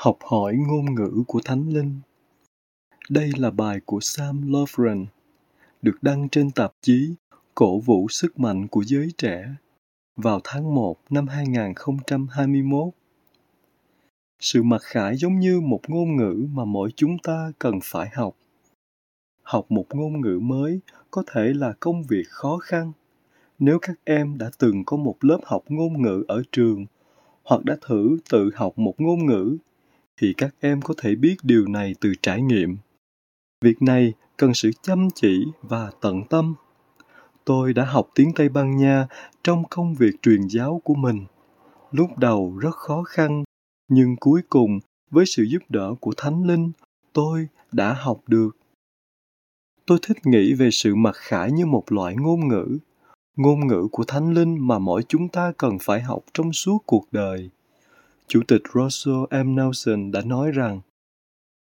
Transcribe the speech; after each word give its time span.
Học 0.00 0.18
hỏi 0.20 0.56
ngôn 0.56 0.94
ngữ 0.94 1.22
của 1.26 1.40
Thánh 1.44 1.68
Linh 1.68 2.00
Đây 3.08 3.30
là 3.36 3.50
bài 3.50 3.80
của 3.84 4.00
Sam 4.00 4.52
Lovren, 4.52 5.06
được 5.82 6.02
đăng 6.02 6.28
trên 6.28 6.50
tạp 6.50 6.72
chí 6.82 7.14
Cổ 7.54 7.78
vũ 7.78 8.08
sức 8.08 8.38
mạnh 8.40 8.68
của 8.68 8.84
giới 8.84 9.08
trẻ 9.18 9.48
vào 10.16 10.40
tháng 10.44 10.74
1 10.74 10.96
năm 11.10 11.28
2021. 11.28 12.84
Sự 14.38 14.62
mặc 14.62 14.82
khải 14.82 15.16
giống 15.16 15.38
như 15.38 15.60
một 15.60 15.80
ngôn 15.88 16.16
ngữ 16.16 16.46
mà 16.52 16.64
mỗi 16.64 16.90
chúng 16.96 17.18
ta 17.22 17.52
cần 17.58 17.78
phải 17.84 18.08
học. 18.14 18.36
Học 19.42 19.66
một 19.68 19.86
ngôn 19.90 20.20
ngữ 20.20 20.38
mới 20.42 20.80
có 21.10 21.22
thể 21.26 21.52
là 21.54 21.72
công 21.80 22.02
việc 22.02 22.24
khó 22.28 22.58
khăn. 22.58 22.92
Nếu 23.58 23.78
các 23.82 23.96
em 24.04 24.38
đã 24.38 24.50
từng 24.58 24.84
có 24.86 24.96
một 24.96 25.16
lớp 25.20 25.40
học 25.44 25.62
ngôn 25.68 26.02
ngữ 26.02 26.24
ở 26.28 26.42
trường 26.52 26.86
hoặc 27.42 27.64
đã 27.64 27.76
thử 27.80 28.18
tự 28.30 28.50
học 28.54 28.78
một 28.78 28.94
ngôn 28.98 29.26
ngữ 29.26 29.56
thì 30.20 30.34
các 30.36 30.54
em 30.60 30.82
có 30.82 30.94
thể 30.98 31.14
biết 31.14 31.36
điều 31.42 31.66
này 31.66 31.94
từ 32.00 32.12
trải 32.22 32.42
nghiệm. 32.42 32.76
Việc 33.64 33.82
này 33.82 34.12
cần 34.36 34.54
sự 34.54 34.70
chăm 34.82 35.08
chỉ 35.14 35.44
và 35.62 35.90
tận 36.00 36.22
tâm. 36.30 36.54
Tôi 37.44 37.72
đã 37.72 37.84
học 37.84 38.08
tiếng 38.14 38.32
tây 38.34 38.48
ban 38.48 38.76
nha 38.76 39.06
trong 39.44 39.62
công 39.70 39.94
việc 39.94 40.22
truyền 40.22 40.40
giáo 40.48 40.80
của 40.84 40.94
mình. 40.94 41.26
Lúc 41.90 42.18
đầu 42.18 42.58
rất 42.58 42.74
khó 42.74 43.02
khăn, 43.02 43.44
nhưng 43.88 44.16
cuối 44.16 44.40
cùng 44.48 44.78
với 45.10 45.26
sự 45.26 45.42
giúp 45.42 45.62
đỡ 45.68 45.94
của 46.00 46.12
thánh 46.16 46.44
linh, 46.44 46.72
tôi 47.12 47.48
đã 47.72 47.92
học 47.92 48.20
được. 48.26 48.50
Tôi 49.86 49.98
thích 50.02 50.26
nghĩ 50.26 50.54
về 50.54 50.70
sự 50.72 50.94
mặc 50.94 51.14
khải 51.16 51.52
như 51.52 51.66
một 51.66 51.92
loại 51.92 52.14
ngôn 52.16 52.48
ngữ. 52.48 52.78
Ngôn 53.36 53.66
ngữ 53.66 53.88
của 53.92 54.04
thánh 54.04 54.32
linh 54.32 54.66
mà 54.66 54.78
mỗi 54.78 55.02
chúng 55.08 55.28
ta 55.28 55.52
cần 55.56 55.78
phải 55.80 56.00
học 56.00 56.22
trong 56.34 56.52
suốt 56.52 56.78
cuộc 56.86 57.12
đời. 57.12 57.50
Chủ 58.30 58.40
tịch 58.48 58.62
Russell 58.74 59.44
M. 59.44 59.56
Nelson 59.56 60.10
đã 60.10 60.22
nói 60.22 60.50
rằng 60.52 60.80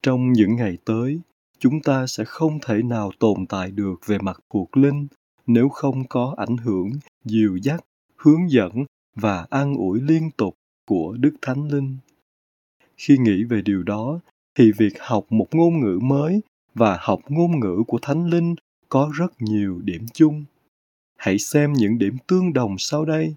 trong 0.03 0.33
những 0.33 0.57
ngày 0.57 0.79
tới, 0.85 1.21
chúng 1.59 1.81
ta 1.81 2.07
sẽ 2.07 2.25
không 2.25 2.59
thể 2.63 2.83
nào 2.83 3.11
tồn 3.19 3.47
tại 3.49 3.71
được 3.71 3.95
về 4.07 4.19
mặt 4.19 4.41
thuộc 4.53 4.77
linh 4.77 5.07
nếu 5.47 5.69
không 5.69 6.09
có 6.09 6.35
ảnh 6.37 6.57
hưởng, 6.57 6.91
dìu 7.25 7.57
dắt, 7.57 7.85
hướng 8.17 8.51
dẫn 8.51 8.85
và 9.15 9.47
an 9.51 9.75
ủi 9.75 10.01
liên 10.01 10.31
tục 10.37 10.55
của 10.87 11.17
Đức 11.21 11.35
Thánh 11.43 11.69
Linh. 11.69 11.97
Khi 12.97 13.19
nghĩ 13.19 13.45
về 13.45 13.63
điều 13.63 13.83
đó, 13.83 14.21
thì 14.59 14.73
việc 14.73 14.95
học 15.01 15.27
một 15.31 15.55
ngôn 15.55 15.81
ngữ 15.81 15.99
mới 16.03 16.41
và 16.75 16.99
học 17.01 17.21
ngôn 17.29 17.61
ngữ 17.61 17.83
của 17.87 17.99
Thánh 18.03 18.27
Linh 18.31 18.55
có 18.89 19.11
rất 19.15 19.33
nhiều 19.39 19.81
điểm 19.85 20.07
chung. 20.13 20.45
Hãy 21.17 21.39
xem 21.39 21.73
những 21.73 21.99
điểm 21.99 22.17
tương 22.27 22.53
đồng 22.53 22.79
sau 22.79 23.05
đây 23.05 23.35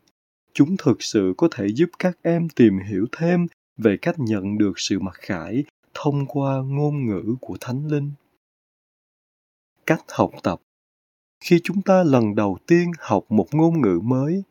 chúng 0.57 0.77
thực 0.77 1.03
sự 1.03 1.33
có 1.37 1.47
thể 1.51 1.67
giúp 1.67 1.89
các 1.99 2.17
em 2.21 2.49
tìm 2.49 2.79
hiểu 2.89 3.05
thêm 3.17 3.47
về 3.77 3.97
cách 4.01 4.15
nhận 4.19 4.57
được 4.57 4.73
sự 4.75 4.99
mặc 4.99 5.15
khải 5.15 5.63
thông 5.93 6.25
qua 6.25 6.57
ngôn 6.65 7.05
ngữ 7.05 7.35
của 7.41 7.57
thánh 7.61 7.87
linh. 7.87 8.11
Cách 9.85 10.03
học 10.09 10.31
tập. 10.43 10.61
Khi 11.43 11.59
chúng 11.63 11.81
ta 11.81 12.03
lần 12.03 12.35
đầu 12.35 12.57
tiên 12.67 12.91
học 12.99 13.25
một 13.29 13.47
ngôn 13.51 13.81
ngữ 13.81 13.99
mới, 14.03 14.43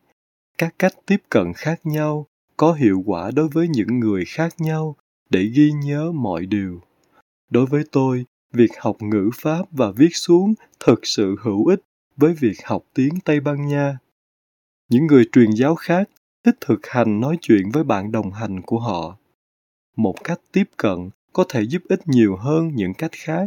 các 0.58 0.74
cách 0.78 0.94
tiếp 1.06 1.22
cận 1.28 1.52
khác 1.56 1.80
nhau 1.84 2.26
có 2.56 2.72
hiệu 2.72 3.02
quả 3.06 3.30
đối 3.30 3.48
với 3.48 3.68
những 3.68 4.00
người 4.00 4.24
khác 4.24 4.54
nhau 4.58 4.96
để 5.30 5.44
ghi 5.54 5.70
nhớ 5.84 6.12
mọi 6.12 6.46
điều. 6.46 6.80
Đối 7.50 7.66
với 7.66 7.84
tôi, 7.92 8.24
việc 8.52 8.70
học 8.78 8.96
ngữ 9.02 9.30
pháp 9.34 9.64
và 9.70 9.90
viết 9.90 10.10
xuống 10.12 10.54
thực 10.80 11.06
sự 11.06 11.36
hữu 11.42 11.66
ích 11.66 11.80
với 12.16 12.34
việc 12.34 12.56
học 12.64 12.82
tiếng 12.94 13.20
tây 13.24 13.40
ban 13.40 13.66
nha 13.66 13.98
những 14.88 15.06
người 15.06 15.24
truyền 15.32 15.50
giáo 15.50 15.74
khác 15.74 16.08
thích 16.44 16.56
thực 16.60 16.86
hành 16.86 17.20
nói 17.20 17.38
chuyện 17.40 17.70
với 17.72 17.84
bạn 17.84 18.12
đồng 18.12 18.32
hành 18.32 18.62
của 18.62 18.78
họ. 18.78 19.16
Một 19.96 20.24
cách 20.24 20.40
tiếp 20.52 20.64
cận 20.76 21.10
có 21.32 21.44
thể 21.48 21.62
giúp 21.62 21.82
ích 21.88 22.00
nhiều 22.08 22.36
hơn 22.36 22.70
những 22.74 22.94
cách 22.94 23.12
khác. 23.12 23.46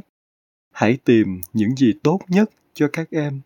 Hãy 0.73 0.97
tìm 1.05 1.41
những 1.53 1.75
gì 1.75 1.93
tốt 2.03 2.19
nhất 2.27 2.49
cho 2.73 2.89
các 2.93 3.11
em. 3.11 3.41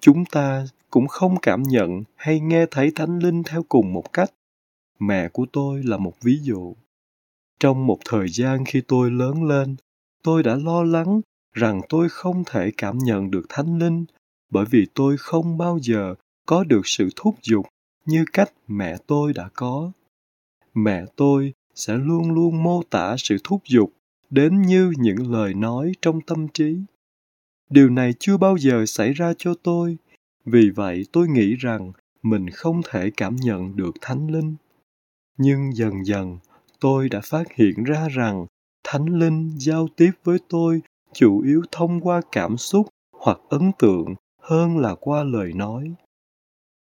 Chúng 0.00 0.24
ta 0.24 0.64
cũng 0.90 1.08
không 1.08 1.36
cảm 1.42 1.62
nhận 1.62 2.02
hay 2.16 2.40
nghe 2.40 2.66
thấy 2.70 2.92
thánh 2.94 3.18
linh 3.18 3.42
theo 3.42 3.62
cùng 3.68 3.92
một 3.92 4.12
cách. 4.12 4.30
Mẹ 4.98 5.28
của 5.28 5.46
tôi 5.52 5.82
là 5.82 5.96
một 5.96 6.14
ví 6.20 6.38
dụ. 6.42 6.74
Trong 7.60 7.86
một 7.86 7.98
thời 8.04 8.28
gian 8.28 8.64
khi 8.64 8.82
tôi 8.88 9.10
lớn 9.10 9.44
lên, 9.44 9.76
tôi 10.22 10.42
đã 10.42 10.56
lo 10.56 10.82
lắng 10.82 11.20
rằng 11.52 11.80
tôi 11.88 12.08
không 12.08 12.42
thể 12.46 12.70
cảm 12.76 12.98
nhận 12.98 13.30
được 13.30 13.46
thánh 13.48 13.78
linh 13.78 14.04
bởi 14.50 14.64
vì 14.70 14.86
tôi 14.94 15.16
không 15.18 15.58
bao 15.58 15.78
giờ 15.82 16.14
có 16.50 16.64
được 16.64 16.80
sự 16.84 17.08
thúc 17.16 17.34
giục 17.42 17.66
như 18.06 18.24
cách 18.32 18.52
mẹ 18.68 18.96
tôi 19.06 19.32
đã 19.32 19.48
có. 19.54 19.92
Mẹ 20.74 21.04
tôi 21.16 21.52
sẽ 21.74 21.96
luôn 21.96 22.32
luôn 22.32 22.62
mô 22.62 22.82
tả 22.90 23.14
sự 23.18 23.36
thúc 23.44 23.62
giục 23.68 23.92
đến 24.30 24.62
như 24.62 24.92
những 24.98 25.32
lời 25.32 25.54
nói 25.54 25.92
trong 26.02 26.20
tâm 26.20 26.48
trí. 26.48 26.76
Điều 27.70 27.90
này 27.90 28.14
chưa 28.18 28.36
bao 28.36 28.56
giờ 28.56 28.86
xảy 28.86 29.12
ra 29.12 29.32
cho 29.38 29.54
tôi, 29.62 29.96
vì 30.44 30.70
vậy 30.70 31.06
tôi 31.12 31.28
nghĩ 31.28 31.54
rằng 31.54 31.92
mình 32.22 32.50
không 32.50 32.80
thể 32.90 33.10
cảm 33.16 33.36
nhận 33.36 33.76
được 33.76 33.92
thánh 34.00 34.30
linh. 34.30 34.56
Nhưng 35.38 35.74
dần 35.74 35.92
dần, 36.04 36.38
tôi 36.80 37.08
đã 37.08 37.20
phát 37.24 37.52
hiện 37.54 37.84
ra 37.84 38.08
rằng 38.08 38.46
thánh 38.84 39.06
linh 39.06 39.54
giao 39.58 39.88
tiếp 39.96 40.10
với 40.24 40.38
tôi 40.48 40.80
chủ 41.12 41.40
yếu 41.40 41.62
thông 41.72 42.00
qua 42.00 42.20
cảm 42.32 42.56
xúc 42.56 42.86
hoặc 43.16 43.38
ấn 43.48 43.70
tượng 43.78 44.14
hơn 44.42 44.78
là 44.78 44.94
qua 45.00 45.24
lời 45.24 45.52
nói 45.52 45.94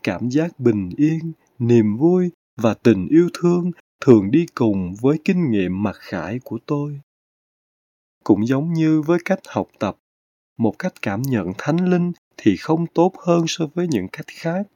cảm 0.06 0.28
giác 0.30 0.60
bình 0.60 0.90
yên, 0.96 1.32
niềm 1.58 1.96
vui 1.96 2.30
và 2.56 2.74
tình 2.74 3.08
yêu 3.08 3.28
thương 3.34 3.70
thường 4.04 4.30
đi 4.30 4.46
cùng 4.54 4.94
với 5.00 5.18
kinh 5.24 5.50
nghiệm 5.50 5.82
mặc 5.82 5.96
khải 5.98 6.38
của 6.44 6.58
tôi. 6.66 7.00
Cũng 8.24 8.46
giống 8.46 8.72
như 8.72 9.02
với 9.02 9.18
cách 9.24 9.38
học 9.48 9.68
tập, 9.78 9.96
một 10.58 10.74
cách 10.78 10.92
cảm 11.02 11.22
nhận 11.22 11.52
thánh 11.58 11.90
linh 11.90 12.12
thì 12.36 12.56
không 12.56 12.86
tốt 12.86 13.12
hơn 13.26 13.44
so 13.48 13.66
với 13.74 13.88
những 13.88 14.08
cách 14.12 14.26
khác. 14.26 14.66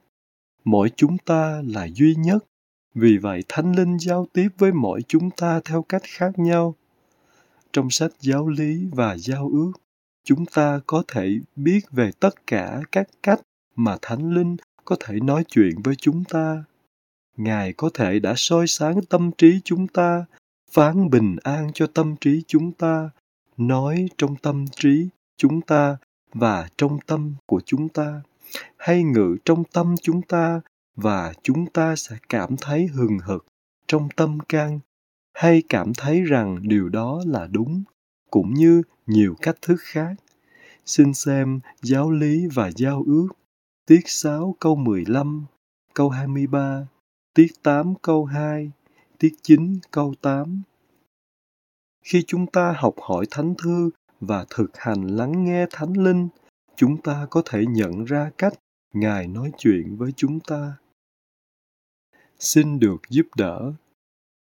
Mỗi 0.64 0.90
chúng 0.96 1.18
ta 1.18 1.62
là 1.66 1.88
duy 1.94 2.14
nhất, 2.14 2.44
vì 2.94 3.16
vậy 3.16 3.44
thánh 3.48 3.76
linh 3.76 3.98
giao 3.98 4.26
tiếp 4.32 4.48
với 4.58 4.72
mỗi 4.72 5.00
chúng 5.08 5.30
ta 5.30 5.60
theo 5.64 5.82
cách 5.82 6.02
khác 6.04 6.38
nhau. 6.38 6.74
Trong 7.72 7.90
sách 7.90 8.12
giáo 8.20 8.48
lý 8.48 8.86
và 8.92 9.16
giao 9.18 9.50
ước, 9.52 9.72
chúng 10.24 10.46
ta 10.46 10.80
có 10.86 11.02
thể 11.08 11.38
biết 11.56 11.80
về 11.90 12.10
tất 12.20 12.46
cả 12.46 12.80
các 12.92 13.08
cách 13.22 13.40
mà 13.76 13.96
thánh 14.02 14.34
linh 14.34 14.56
có 14.90 14.96
thể 15.00 15.20
nói 15.20 15.44
chuyện 15.48 15.82
với 15.84 15.94
chúng 15.94 16.24
ta. 16.24 16.64
Ngài 17.36 17.72
có 17.72 17.90
thể 17.94 18.18
đã 18.18 18.34
soi 18.36 18.66
sáng 18.66 19.02
tâm 19.02 19.30
trí 19.38 19.60
chúng 19.64 19.86
ta, 19.86 20.24
phán 20.70 21.10
bình 21.10 21.36
an 21.42 21.70
cho 21.74 21.86
tâm 21.86 22.16
trí 22.20 22.42
chúng 22.46 22.72
ta, 22.72 23.10
nói 23.56 24.08
trong 24.18 24.36
tâm 24.36 24.64
trí 24.76 25.08
chúng 25.36 25.60
ta 25.60 25.96
và 26.32 26.68
trong 26.76 26.98
tâm 27.06 27.34
của 27.46 27.60
chúng 27.66 27.88
ta. 27.88 28.22
Hay 28.76 29.02
ngự 29.02 29.36
trong 29.44 29.64
tâm 29.64 29.94
chúng 30.02 30.22
ta 30.22 30.60
và 30.96 31.32
chúng 31.42 31.66
ta 31.66 31.96
sẽ 31.96 32.16
cảm 32.28 32.56
thấy 32.56 32.86
hừng 32.86 33.18
hực 33.18 33.46
trong 33.86 34.08
tâm 34.16 34.38
can. 34.40 34.80
Hay 35.34 35.62
cảm 35.68 35.92
thấy 35.94 36.22
rằng 36.22 36.58
điều 36.62 36.88
đó 36.88 37.22
là 37.26 37.46
đúng, 37.50 37.82
cũng 38.30 38.54
như 38.54 38.82
nhiều 39.06 39.34
cách 39.42 39.56
thức 39.62 39.76
khác. 39.80 40.14
Xin 40.86 41.14
xem 41.14 41.60
giáo 41.82 42.10
lý 42.10 42.46
và 42.46 42.70
giao 42.76 43.04
ước 43.06 43.28
tiết 43.90 44.02
6 44.06 44.56
câu 44.60 44.76
15, 44.76 45.44
câu 45.94 46.08
23, 46.08 46.86
tiết 47.34 47.46
8 47.62 47.94
câu 48.02 48.24
2, 48.24 48.70
tiết 49.18 49.32
9 49.42 49.78
câu 49.90 50.14
8. 50.20 50.62
Khi 52.02 52.24
chúng 52.26 52.46
ta 52.46 52.74
học 52.76 52.94
hỏi 53.00 53.26
Thánh 53.30 53.54
Thư 53.62 53.90
và 54.20 54.46
thực 54.50 54.76
hành 54.76 55.06
lắng 55.06 55.44
nghe 55.44 55.66
Thánh 55.70 55.92
Linh, 55.92 56.28
chúng 56.76 56.96
ta 57.02 57.26
có 57.30 57.42
thể 57.46 57.64
nhận 57.68 58.04
ra 58.04 58.30
cách 58.38 58.52
Ngài 58.92 59.26
nói 59.26 59.50
chuyện 59.58 59.96
với 59.96 60.12
chúng 60.16 60.40
ta. 60.40 60.72
Xin 62.38 62.78
được 62.78 63.02
giúp 63.08 63.26
đỡ. 63.36 63.72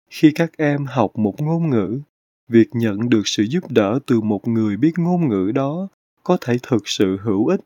Khi 0.09 0.31
các 0.35 0.51
em 0.57 0.85
học 0.85 1.11
một 1.15 1.41
ngôn 1.41 1.69
ngữ, 1.69 1.99
việc 2.47 2.67
nhận 2.73 3.09
được 3.09 3.23
sự 3.25 3.43
giúp 3.43 3.71
đỡ 3.71 3.99
từ 4.07 4.21
một 4.21 4.47
người 4.47 4.77
biết 4.77 4.93
ngôn 4.97 5.29
ngữ 5.29 5.51
đó 5.55 5.87
có 6.23 6.37
thể 6.41 6.57
thực 6.63 6.81
sự 6.85 7.17
hữu 7.21 7.47
ích 7.47 7.61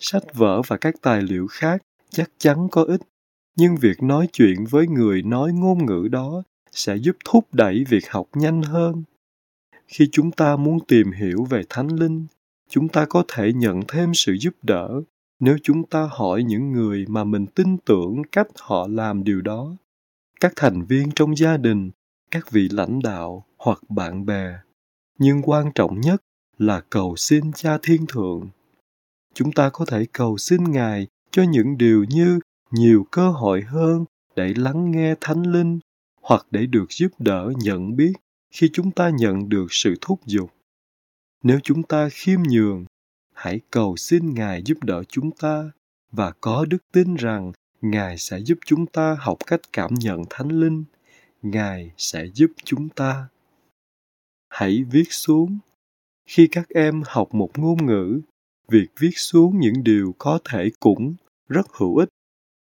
sách 0.00 0.34
vở 0.34 0.62
và 0.66 0.76
các 0.76 0.94
tài 1.02 1.22
liệu 1.22 1.46
khác 1.46 1.82
chắc 2.10 2.30
chắn 2.38 2.68
có 2.70 2.82
ích, 2.82 3.00
nhưng 3.56 3.76
việc 3.76 4.02
nói 4.02 4.28
chuyện 4.32 4.64
với 4.70 4.88
người 4.88 5.22
nói 5.22 5.52
ngôn 5.52 5.86
ngữ 5.86 6.08
đó 6.10 6.42
sẽ 6.72 6.96
giúp 6.96 7.16
thúc 7.24 7.54
đẩy 7.54 7.84
việc 7.88 8.10
học 8.10 8.26
nhanh 8.34 8.62
hơn. 8.62 9.02
Khi 9.86 10.08
chúng 10.12 10.30
ta 10.30 10.56
muốn 10.56 10.78
tìm 10.88 11.12
hiểu 11.12 11.44
về 11.44 11.62
thánh 11.68 11.88
linh, 11.88 12.26
chúng 12.68 12.88
ta 12.88 13.06
có 13.06 13.24
thể 13.28 13.52
nhận 13.52 13.80
thêm 13.88 14.14
sự 14.14 14.36
giúp 14.40 14.54
đỡ 14.62 15.02
nếu 15.40 15.56
chúng 15.62 15.86
ta 15.86 16.08
hỏi 16.12 16.42
những 16.42 16.72
người 16.72 17.04
mà 17.08 17.24
mình 17.24 17.46
tin 17.46 17.76
tưởng 17.78 18.22
cách 18.32 18.46
họ 18.60 18.86
làm 18.90 19.24
điều 19.24 19.40
đó. 19.40 19.76
Các 20.40 20.52
thành 20.56 20.84
viên 20.84 21.10
trong 21.14 21.36
gia 21.36 21.56
đình, 21.56 21.90
các 22.30 22.50
vị 22.50 22.68
lãnh 22.70 23.02
đạo 23.02 23.44
hoặc 23.56 23.78
bạn 23.88 24.26
bè. 24.26 24.58
Nhưng 25.18 25.42
quan 25.42 25.72
trọng 25.74 26.00
nhất 26.00 26.22
là 26.58 26.80
cầu 26.90 27.16
xin 27.16 27.52
cha 27.52 27.78
thiên 27.82 28.06
thượng 28.06 28.48
chúng 29.34 29.52
ta 29.52 29.70
có 29.70 29.84
thể 29.84 30.06
cầu 30.12 30.38
xin 30.38 30.64
ngài 30.64 31.06
cho 31.30 31.42
những 31.42 31.78
điều 31.78 32.04
như 32.04 32.40
nhiều 32.70 33.06
cơ 33.10 33.30
hội 33.30 33.62
hơn 33.62 34.04
để 34.36 34.54
lắng 34.56 34.90
nghe 34.90 35.14
thánh 35.20 35.42
linh 35.42 35.78
hoặc 36.22 36.46
để 36.50 36.66
được 36.66 36.86
giúp 36.90 37.08
đỡ 37.18 37.52
nhận 37.56 37.96
biết 37.96 38.12
khi 38.50 38.70
chúng 38.72 38.90
ta 38.90 39.10
nhận 39.10 39.48
được 39.48 39.66
sự 39.70 39.94
thúc 40.00 40.20
giục. 40.26 40.50
Nếu 41.42 41.60
chúng 41.62 41.82
ta 41.82 42.08
khiêm 42.12 42.42
nhường, 42.42 42.84
hãy 43.32 43.60
cầu 43.70 43.96
xin 43.96 44.34
ngài 44.34 44.62
giúp 44.62 44.84
đỡ 44.84 45.04
chúng 45.08 45.30
ta 45.30 45.70
và 46.12 46.32
có 46.40 46.64
đức 46.64 46.78
tin 46.92 47.14
rằng 47.14 47.52
ngài 47.80 48.18
sẽ 48.18 48.38
giúp 48.38 48.58
chúng 48.66 48.86
ta 48.86 49.16
học 49.20 49.38
cách 49.46 49.60
cảm 49.72 49.94
nhận 49.94 50.22
thánh 50.30 50.48
linh. 50.48 50.84
Ngài 51.42 51.92
sẽ 51.96 52.26
giúp 52.34 52.50
chúng 52.64 52.88
ta. 52.88 53.28
Hãy 54.48 54.84
viết 54.90 55.12
xuống. 55.12 55.58
Khi 56.26 56.48
các 56.50 56.68
em 56.68 57.02
học 57.06 57.34
một 57.34 57.58
ngôn 57.58 57.86
ngữ 57.86 58.20
việc 58.68 58.86
viết 58.98 59.18
xuống 59.18 59.58
những 59.58 59.84
điều 59.84 60.14
có 60.18 60.38
thể 60.50 60.70
cũng 60.80 61.14
rất 61.48 61.66
hữu 61.78 61.96
ích. 61.96 62.08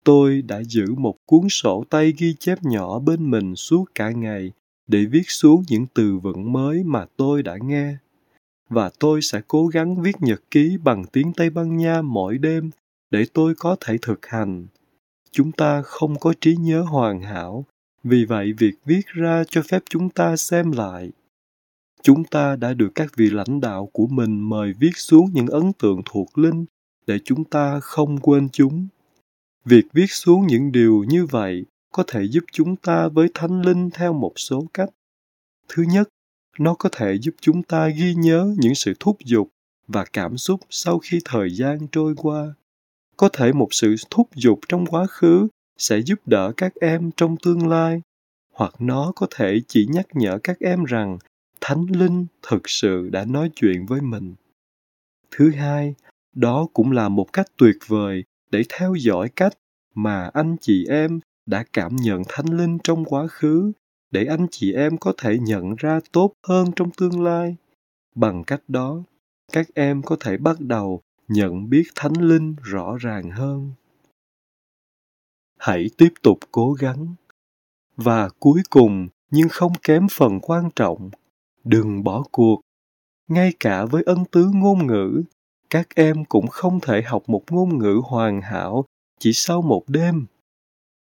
Tôi 0.05 0.43
đã 0.43 0.63
giữ 0.63 0.95
một 0.95 1.15
cuốn 1.27 1.49
sổ 1.49 1.85
tay 1.91 2.13
ghi 2.19 2.35
chép 2.35 2.59
nhỏ 2.63 2.99
bên 2.99 3.31
mình 3.31 3.57
suốt 3.57 3.85
cả 3.95 4.11
ngày 4.11 4.53
để 4.87 5.05
viết 5.05 5.31
xuống 5.31 5.63
những 5.69 5.87
từ 5.95 6.19
vựng 6.19 6.53
mới 6.53 6.85
mà 6.85 7.07
tôi 7.17 7.43
đã 7.43 7.57
nghe. 7.63 7.97
Và 8.69 8.91
tôi 8.99 9.23
sẽ 9.23 9.41
cố 9.49 9.67
gắng 9.67 10.03
viết 10.03 10.17
nhật 10.21 10.43
ký 10.51 10.77
bằng 10.85 11.05
tiếng 11.13 11.33
tây 11.33 11.51
ban 11.51 11.77
nha 11.77 12.03
mỗi 12.03 12.39
đêm 12.39 12.71
để 13.11 13.25
tôi 13.33 13.55
có 13.55 13.77
thể 13.81 13.99
thực 14.03 14.27
hành. 14.27 14.67
Chúng 15.31 15.53
ta 15.53 15.83
không 15.83 16.19
có 16.19 16.35
trí 16.41 16.57
nhớ 16.57 16.83
hoàn 16.83 17.23
hảo, 17.23 17.65
vì 18.05 18.25
vậy 18.25 18.53
việc 18.59 18.75
viết 18.85 19.07
ra 19.07 19.45
cho 19.51 19.63
phép 19.63 19.83
chúng 19.91 20.11
ta 20.11 20.37
xem 20.37 20.73
lại 20.73 21.11
chúng 22.05 22.25
ta 22.25 22.57
đã 22.57 22.75
được 22.75 22.89
các 22.95 23.17
vị 23.17 23.31
lãnh 23.31 23.61
đạo 23.61 23.91
của 23.93 24.07
mình 24.07 24.49
mời 24.49 24.73
viết 24.79 24.97
xuống 24.97 25.31
những 25.33 25.47
ấn 25.47 25.73
tượng 25.73 26.03
thuộc 26.05 26.39
linh 26.39 26.65
để 27.07 27.19
chúng 27.25 27.45
ta 27.45 27.81
không 27.81 28.19
quên 28.19 28.49
chúng. 28.53 28.87
Việc 29.65 29.85
viết 29.93 30.11
xuống 30.11 30.47
những 30.47 30.73
điều 30.73 31.05
như 31.09 31.27
vậy 31.27 31.65
có 31.93 32.05
thể 32.07 32.25
giúp 32.25 32.45
chúng 32.53 32.77
ta 32.77 33.09
với 33.09 33.29
thánh 33.35 33.63
linh 33.63 33.91
theo 33.91 34.13
một 34.13 34.33
số 34.37 34.67
cách. 34.75 34.91
Thứ 35.69 35.83
nhất, 35.83 36.09
nó 36.59 36.75
có 36.75 36.89
thể 36.93 37.19
giúp 37.21 37.35
chúng 37.41 37.63
ta 37.63 37.89
ghi 37.89 38.15
nhớ 38.15 38.55
những 38.59 38.75
sự 38.75 38.95
thúc 39.01 39.17
giục 39.25 39.49
và 39.89 40.05
cảm 40.13 40.37
xúc 40.37 40.61
sau 40.71 40.99
khi 40.99 41.21
thời 41.25 41.51
gian 41.55 41.79
trôi 41.93 42.15
qua. 42.17 42.55
Có 43.17 43.29
thể 43.29 43.53
một 43.53 43.69
sự 43.71 43.95
thúc 44.11 44.29
giục 44.35 44.61
trong 44.69 44.87
quá 44.87 45.07
khứ 45.07 45.49
sẽ 45.79 45.99
giúp 45.99 46.19
đỡ 46.27 46.53
các 46.57 46.73
em 46.81 47.11
trong 47.17 47.37
tương 47.37 47.69
lai, 47.69 48.01
hoặc 48.53 48.75
nó 48.79 49.13
có 49.17 49.27
thể 49.31 49.61
chỉ 49.69 49.87
nhắc 49.91 50.07
nhở 50.15 50.39
các 50.43 50.61
em 50.61 50.85
rằng 50.85 51.19
thánh 51.67 51.87
linh 51.91 52.27
thực 52.43 52.69
sự 52.69 53.09
đã 53.09 53.25
nói 53.25 53.51
chuyện 53.55 53.87
với 53.87 54.01
mình. 54.01 54.35
Thứ 55.31 55.51
hai, 55.51 55.95
đó 56.35 56.67
cũng 56.73 56.93
là 56.93 57.09
một 57.09 57.33
cách 57.33 57.47
tuyệt 57.57 57.77
vời 57.87 58.25
để 58.51 58.63
theo 58.69 58.95
dõi 58.95 59.29
cách 59.37 59.53
mà 59.95 60.31
anh 60.35 60.57
chị 60.61 60.87
em 60.89 61.21
đã 61.47 61.65
cảm 61.73 61.97
nhận 61.97 62.23
thánh 62.29 62.47
linh 62.47 62.79
trong 62.85 63.05
quá 63.05 63.27
khứ 63.27 63.73
để 64.11 64.27
anh 64.27 64.47
chị 64.51 64.73
em 64.73 64.99
có 64.99 65.13
thể 65.19 65.39
nhận 65.39 65.75
ra 65.79 66.01
tốt 66.13 66.33
hơn 66.47 66.67
trong 66.77 66.91
tương 66.91 67.23
lai. 67.23 67.57
Bằng 68.15 68.45
cách 68.45 68.63
đó, 68.69 69.03
các 69.53 69.67
em 69.75 70.03
có 70.03 70.17
thể 70.21 70.37
bắt 70.37 70.61
đầu 70.61 71.01
nhận 71.29 71.71
biết 71.71 71.85
thánh 71.95 72.13
linh 72.13 72.57
rõ 72.63 72.97
ràng 73.01 73.31
hơn. 73.31 73.73
Hãy 75.59 75.87
tiếp 75.99 76.13
tục 76.23 76.39
cố 76.53 76.73
gắng. 76.73 77.15
Và 77.97 78.29
cuối 78.39 78.61
cùng, 78.71 79.09
nhưng 79.31 79.49
không 79.49 79.73
kém 79.83 80.07
phần 80.11 80.41
quan 80.41 80.71
trọng 80.77 81.11
đừng 81.65 82.05
bỏ 82.05 82.25
cuộc. 82.33 82.61
Ngay 83.29 83.53
cả 83.61 83.85
với 83.85 84.03
ân 84.07 84.25
tứ 84.25 84.51
ngôn 84.55 84.87
ngữ, 84.87 85.23
các 85.71 85.89
em 85.95 86.25
cũng 86.25 86.47
không 86.47 86.81
thể 86.81 87.03
học 87.03 87.23
một 87.27 87.43
ngôn 87.51 87.79
ngữ 87.79 88.01
hoàn 88.05 88.41
hảo 88.41 88.85
chỉ 89.19 89.33
sau 89.33 89.63
một 89.63 89.85
đêm. 89.89 90.27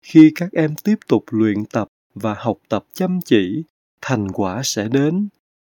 Khi 0.03 0.33
các 0.35 0.53
em 0.53 0.75
tiếp 0.85 0.97
tục 1.09 1.25
luyện 1.31 1.65
tập 1.65 1.89
và 2.15 2.35
học 2.39 2.59
tập 2.69 2.85
chăm 2.93 3.19
chỉ, 3.25 3.63
thành 4.01 4.29
quả 4.33 4.61
sẽ 4.65 4.89
đến, 4.89 5.29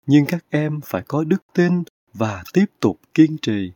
nhưng 0.06 0.26
các 0.26 0.44
em 0.50 0.80
phải 0.84 1.02
có 1.08 1.24
đức 1.24 1.44
tin 1.54 1.82
và 2.14 2.44
tiếp 2.52 2.66
tục 2.80 3.00
kiên 3.14 3.36
trì. 3.42 3.72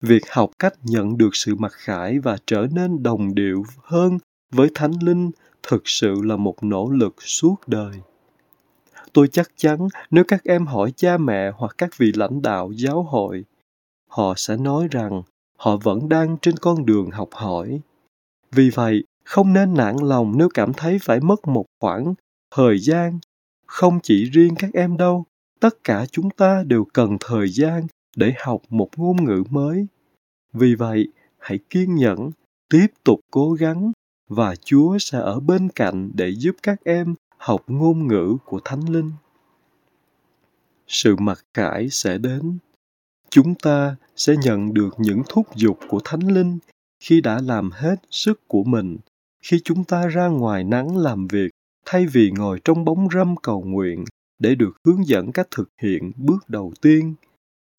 Việc 0.00 0.22
học 0.30 0.50
cách 0.58 0.74
nhận 0.82 1.18
được 1.18 1.30
sự 1.32 1.54
mặc 1.54 1.72
khải 1.72 2.18
và 2.18 2.36
trở 2.46 2.66
nên 2.72 3.02
đồng 3.02 3.34
điệu 3.34 3.64
hơn 3.82 4.18
với 4.52 4.70
thánh 4.74 4.92
linh 5.02 5.30
thực 5.62 5.82
sự 5.84 6.14
là 6.22 6.36
một 6.36 6.62
nỗ 6.62 6.90
lực 6.90 7.14
suốt 7.22 7.54
đời 7.66 8.00
tôi 9.18 9.28
chắc 9.28 9.50
chắn 9.56 9.88
nếu 10.10 10.24
các 10.28 10.44
em 10.44 10.66
hỏi 10.66 10.92
cha 10.96 11.18
mẹ 11.18 11.50
hoặc 11.54 11.74
các 11.78 11.98
vị 11.98 12.12
lãnh 12.14 12.42
đạo 12.42 12.72
giáo 12.72 13.02
hội, 13.02 13.44
họ 14.10 14.34
sẽ 14.36 14.56
nói 14.56 14.88
rằng 14.90 15.22
họ 15.56 15.76
vẫn 15.76 16.08
đang 16.08 16.36
trên 16.42 16.56
con 16.56 16.86
đường 16.86 17.10
học 17.10 17.28
hỏi. 17.32 17.80
Vì 18.52 18.70
vậy, 18.70 19.04
không 19.24 19.52
nên 19.52 19.74
nản 19.74 19.96
lòng 20.02 20.38
nếu 20.38 20.48
cảm 20.54 20.72
thấy 20.72 20.98
phải 21.02 21.20
mất 21.20 21.48
một 21.48 21.64
khoảng 21.80 22.14
thời 22.54 22.78
gian. 22.78 23.18
Không 23.66 23.98
chỉ 24.02 24.24
riêng 24.24 24.54
các 24.58 24.70
em 24.72 24.96
đâu, 24.96 25.24
tất 25.60 25.84
cả 25.84 26.06
chúng 26.12 26.30
ta 26.30 26.62
đều 26.66 26.84
cần 26.84 27.16
thời 27.20 27.48
gian 27.48 27.86
để 28.16 28.32
học 28.38 28.62
một 28.68 28.88
ngôn 28.96 29.24
ngữ 29.24 29.42
mới. 29.50 29.86
Vì 30.52 30.74
vậy, 30.74 31.08
hãy 31.38 31.58
kiên 31.70 31.94
nhẫn, 31.94 32.30
tiếp 32.70 32.86
tục 33.04 33.20
cố 33.30 33.52
gắng 33.52 33.92
và 34.28 34.54
chúa 34.56 34.98
sẽ 34.98 35.18
ở 35.18 35.40
bên 35.40 35.68
cạnh 35.68 36.10
để 36.14 36.34
giúp 36.34 36.56
các 36.62 36.84
em 36.84 37.14
học 37.38 37.64
ngôn 37.66 38.06
ngữ 38.06 38.36
của 38.44 38.60
thánh 38.64 38.88
linh. 38.88 39.12
Sự 40.86 41.16
mặc 41.16 41.44
khải 41.54 41.88
sẽ 41.90 42.18
đến. 42.18 42.58
Chúng 43.30 43.54
ta 43.54 43.96
sẽ 44.16 44.34
nhận 44.42 44.74
được 44.74 44.94
những 44.98 45.22
thúc 45.28 45.46
giục 45.56 45.78
của 45.88 46.00
thánh 46.04 46.32
linh 46.32 46.58
khi 47.00 47.20
đã 47.20 47.40
làm 47.44 47.70
hết 47.70 47.96
sức 48.10 48.48
của 48.48 48.64
mình, 48.64 48.98
khi 49.42 49.60
chúng 49.64 49.84
ta 49.84 50.06
ra 50.06 50.26
ngoài 50.26 50.64
nắng 50.64 50.96
làm 50.96 51.26
việc, 51.28 51.50
thay 51.86 52.06
vì 52.06 52.30
ngồi 52.30 52.60
trong 52.64 52.84
bóng 52.84 53.08
râm 53.14 53.36
cầu 53.36 53.62
nguyện 53.62 54.04
để 54.38 54.54
được 54.54 54.76
hướng 54.84 55.06
dẫn 55.06 55.32
cách 55.32 55.48
thực 55.50 55.68
hiện 55.82 56.12
bước 56.16 56.48
đầu 56.48 56.72
tiên. 56.80 57.14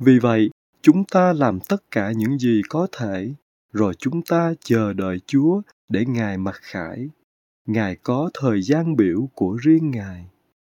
Vì 0.02 0.20
vậy, 0.20 0.50
chúng 0.82 1.04
ta 1.04 1.34
làm 1.34 1.60
tất 1.60 1.92
cả 1.92 2.12
những 2.12 2.40
gì 2.40 2.62
có 2.70 2.88
thể, 2.92 3.34
rồi 3.74 3.94
chúng 3.94 4.22
ta 4.22 4.54
chờ 4.60 4.94
đợi 4.94 5.20
chúa 5.26 5.62
để 5.90 6.06
ngài 6.06 6.38
mặc 6.38 6.56
khải 6.62 7.10
ngài 7.66 7.96
có 7.96 8.30
thời 8.34 8.62
gian 8.62 8.96
biểu 8.96 9.30
của 9.34 9.58
riêng 9.64 9.92
ngài. 9.92 10.26